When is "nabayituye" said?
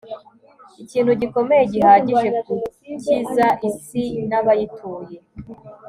4.29-5.17